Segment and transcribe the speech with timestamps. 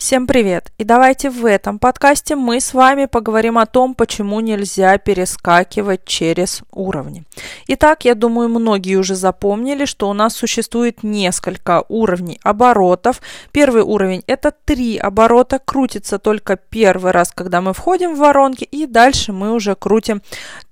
[0.00, 0.72] Всем привет!
[0.78, 6.62] И давайте в этом подкасте мы с вами поговорим о том, почему нельзя перескакивать через
[6.72, 7.24] уровни.
[7.66, 13.20] Итак, я думаю, многие уже запомнили, что у нас существует несколько уровней оборотов.
[13.52, 18.86] Первый уровень– это три оборота, крутится только первый раз, когда мы входим в воронки, и
[18.86, 20.22] дальше мы уже крутим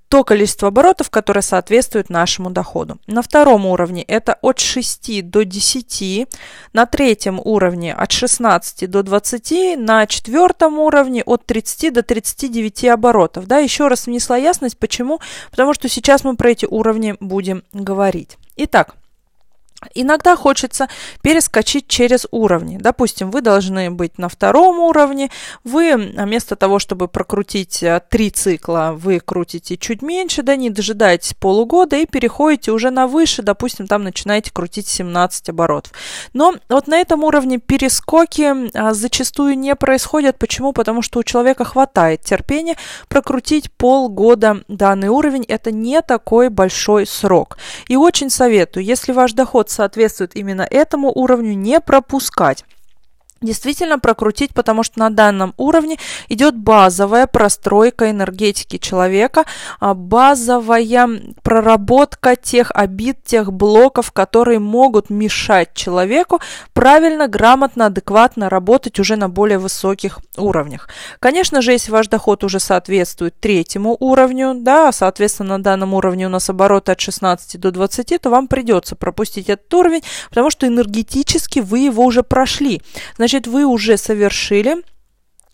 [0.09, 2.97] то количество оборотов, которое соответствует нашему доходу.
[3.05, 6.27] На втором уровне это от 6 до 10,
[6.73, 13.45] на третьем уровне от 16 до 20, на четвертом уровне от 30 до 39 оборотов.
[13.45, 15.19] Да, еще раз внесла ясность, почему?
[15.51, 18.37] Потому что сейчас мы про эти уровни будем говорить.
[18.57, 18.95] Итак,
[19.95, 20.89] Иногда хочется
[21.21, 22.77] перескочить через уровни.
[22.77, 25.31] Допустим, вы должны быть на втором уровне,
[25.63, 31.33] вы вместо того, чтобы прокрутить э, три цикла, вы крутите чуть меньше, да, не дожидаетесь
[31.33, 35.93] полугода и переходите уже на выше, допустим, там начинаете крутить 17 оборотов.
[36.33, 40.37] Но вот на этом уровне перескоки а, зачастую не происходят.
[40.37, 40.73] Почему?
[40.73, 42.75] Потому что у человека хватает терпения
[43.07, 45.45] прокрутить полгода данный уровень.
[45.47, 47.57] Это не такой большой срок.
[47.87, 52.65] И очень советую, если ваш доход соответствует именно этому уровню, не пропускать
[53.41, 59.45] действительно прокрутить, потому что на данном уровне идет базовая простройка энергетики человека,
[59.79, 61.09] а, базовая
[61.43, 66.39] проработка тех обид, тех блоков, которые могут мешать человеку
[66.73, 70.89] правильно, грамотно, адекватно работать уже на более высоких уровнях.
[71.19, 76.29] Конечно же, если ваш доход уже соответствует третьему уровню, да, соответственно, на данном уровне у
[76.29, 81.59] нас обороты от 16 до 20, то вам придется пропустить этот уровень, потому что энергетически
[81.59, 82.81] вы его уже прошли.
[83.15, 84.77] Значит, значит, вы уже совершили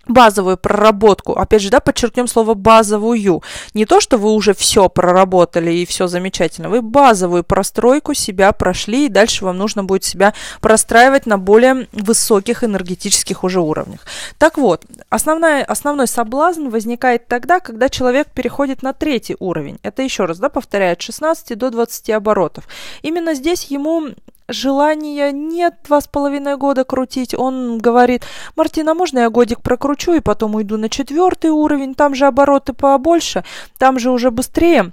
[0.08, 3.42] базовую проработку, опять же, да, подчеркнем слово базовую,
[3.74, 9.08] не то, что вы уже все проработали и все замечательно, вы базовую простройку себя прошли,
[9.08, 14.02] и дальше вам нужно будет себя простраивать на более высоких энергетических уже уровнях.
[14.38, 20.26] Так вот, основная, основной соблазн возникает тогда, когда человек переходит на третий уровень, это еще
[20.26, 22.66] раз, да, повторяет, 16 до 20 оборотов.
[23.02, 24.10] Именно здесь ему
[24.48, 27.34] желания нет два с половиной года крутить.
[27.34, 28.24] Он говорит,
[28.56, 33.44] Мартина, можно я годик прокручу и потом уйду на четвертый уровень, там же обороты побольше,
[33.78, 34.92] там же уже быстрее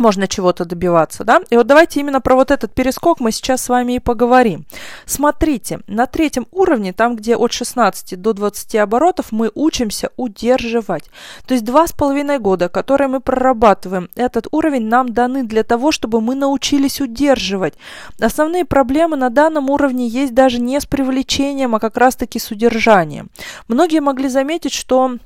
[0.00, 1.40] можно чего-то добиваться, да?
[1.50, 4.64] И вот давайте именно про вот этот перескок мы сейчас с вами и поговорим.
[5.06, 11.04] Смотрите, на третьем уровне, там, где от 16 до 20 оборотов, мы учимся удерживать.
[11.46, 15.92] То есть два с половиной года, которые мы прорабатываем, этот уровень нам даны для того,
[15.92, 17.74] чтобы мы научились удерживать.
[18.20, 23.30] Основные проблемы на данном уровне есть даже не с привлечением, а как раз-таки с удержанием.
[23.68, 25.18] Многие могли заметить, что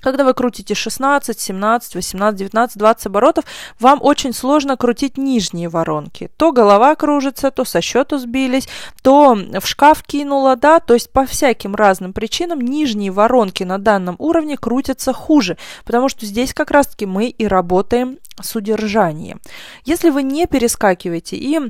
[0.00, 3.44] когда вы крутите 16, 17, 18, 19, 20 оборотов,
[3.80, 6.30] вам очень сложно крутить нижние воронки.
[6.36, 8.68] То голова кружится, то со счету сбились,
[9.02, 14.16] то в шкаф кинула, да, то есть по всяким разным причинам нижние воронки на данном
[14.18, 19.40] уровне крутятся хуже, потому что здесь как раз-таки мы и работаем с удержанием.
[19.84, 21.60] Если вы не перескакиваете и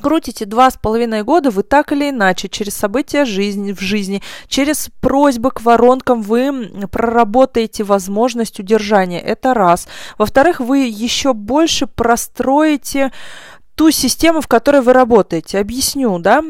[0.00, 4.90] крутите два с половиной года, вы так или иначе через события жизни, в жизни, через
[5.00, 9.20] просьбы к воронкам вы проработаете возможность удержания.
[9.20, 9.88] Это раз.
[10.18, 13.12] Во-вторых, вы еще больше простроите
[13.74, 15.58] ту систему, в которой вы работаете.
[15.58, 16.42] Объясню, да.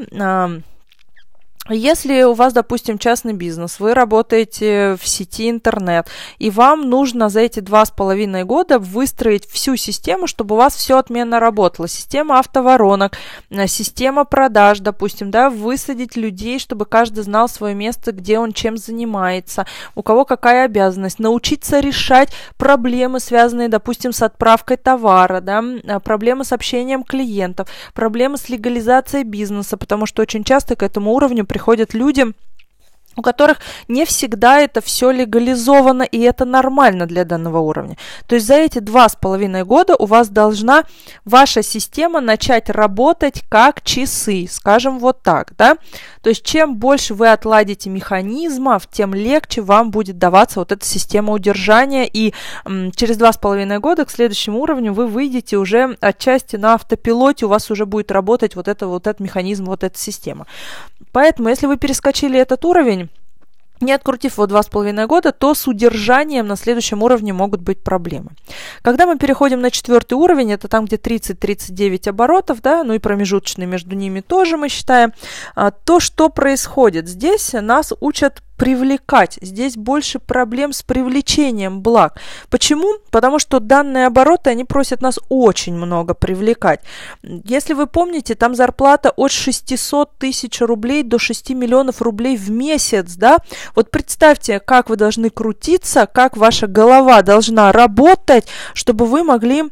[1.69, 6.07] Если у вас, допустим, частный бизнес, вы работаете в сети интернет,
[6.39, 10.77] и вам нужно за эти два с половиной года выстроить всю систему, чтобы у вас
[10.77, 11.89] все отменно работало.
[11.89, 13.19] Система автоворонок,
[13.51, 18.77] э, система продаж, допустим, да, высадить людей, чтобы каждый знал свое место, где он чем
[18.77, 19.67] занимается,
[19.97, 22.29] у кого какая обязанность, научиться решать
[22.59, 29.25] проблемы, связанные, допустим, с отправкой товара, да, э, проблемы с общением клиентов, проблемы с легализацией
[29.25, 32.27] бизнеса, потому что очень часто к этому уровню приходят люди,
[33.17, 33.59] у которых
[33.89, 37.97] не всегда это все легализовано, и это нормально для данного уровня.
[38.27, 40.85] То есть за эти два с половиной года у вас должна
[41.25, 45.79] ваша система начать работать как часы, скажем вот так, да.
[46.21, 51.33] То есть чем больше вы отладите механизмов, тем легче вам будет даваться вот эта система
[51.33, 52.35] удержания, и
[52.67, 57.47] м, через два с половиной года к следующему уровню вы выйдете уже отчасти на автопилоте,
[57.47, 60.47] у вас уже будет работать вот это вот этот механизм, вот эта система.
[61.17, 63.09] Поэтому, если вы перескочили этот уровень,
[63.81, 67.83] не открутив его два с половиной года, то с удержанием на следующем уровне могут быть
[67.83, 68.33] проблемы.
[68.83, 73.67] Когда мы переходим на четвертый уровень, это там, где 30-39 оборотов, да, ну и промежуточные
[73.67, 75.15] между ними тоже мы считаем,
[75.55, 77.09] а, то, что происходит?
[77.09, 79.39] Здесь нас учат привлекать.
[79.41, 82.19] Здесь больше проблем с привлечением благ.
[82.51, 82.95] Почему?
[83.11, 86.81] Потому что данные обороты, они просят нас очень много привлекать.
[87.23, 93.15] Если вы помните, там зарплата от 600 тысяч рублей до 6 миллионов рублей в месяц,
[93.17, 93.39] да?
[93.75, 99.65] Вот представьте, как вы должны крутиться, как ваша голова должна работать, чтобы вы могли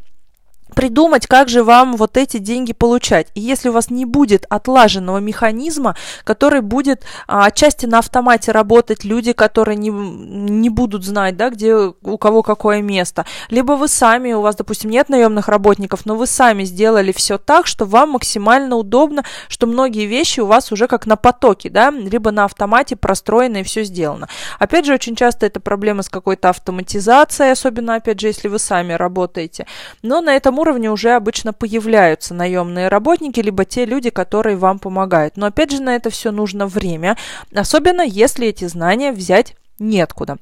[0.75, 3.29] придумать, как же вам вот эти деньги получать.
[3.35, 9.05] И если у вас не будет отлаженного механизма, который будет а, отчасти на автомате работать,
[9.05, 14.33] люди, которые не, не будут знать, да, где у кого какое место, либо вы сами,
[14.33, 18.77] у вас, допустим, нет наемных работников, но вы сами сделали все так, что вам максимально
[18.77, 23.59] удобно, что многие вещи у вас уже как на потоке, да, либо на автомате простроено
[23.59, 24.29] и все сделано.
[24.59, 28.93] Опять же, очень часто это проблема с какой-то автоматизацией, особенно, опять же, если вы сами
[28.93, 29.67] работаете.
[30.03, 35.37] Но на этом уровне уже обычно появляются наемные работники, либо те люди, которые вам помогают.
[35.37, 37.17] Но опять же на это все нужно время,
[37.55, 40.39] особенно если эти знания взять неоткуда.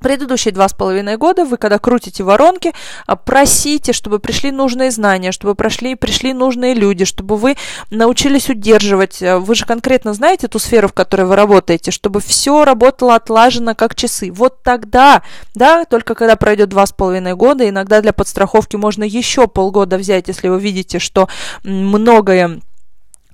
[0.00, 2.72] Предыдущие два с половиной года вы, когда крутите воронки,
[3.06, 7.56] а, просите, чтобы пришли нужные знания, чтобы прошли, пришли нужные люди, чтобы вы
[7.90, 9.22] научились удерживать.
[9.22, 13.74] А, вы же конкретно знаете ту сферу, в которой вы работаете, чтобы все работало отлажено
[13.74, 14.30] как часы.
[14.30, 15.22] Вот тогда,
[15.54, 20.28] да, только когда пройдет два с половиной года, иногда для подстраховки можно еще полгода взять,
[20.28, 21.28] если вы видите, что
[21.64, 22.60] многое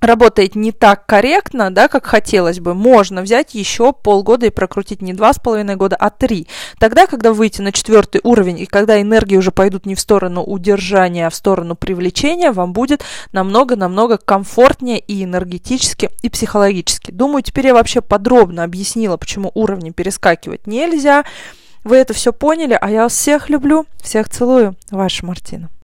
[0.03, 5.13] работает не так корректно, да, как хотелось бы, можно взять еще полгода и прокрутить не
[5.13, 6.47] два с половиной года, а три.
[6.79, 11.27] Тогда, когда выйти на четвертый уровень и когда энергии уже пойдут не в сторону удержания,
[11.27, 17.11] а в сторону привлечения, вам будет намного-намного комфортнее и энергетически, и психологически.
[17.11, 21.23] Думаю, теперь я вообще подробно объяснила, почему уровни перескакивать нельзя.
[21.83, 24.75] Вы это все поняли, а я вас всех люблю, всех целую.
[24.89, 25.69] Ваша Мартина.